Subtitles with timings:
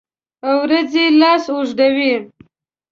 [0.49, 2.13] اوریځې لاس اوږدوي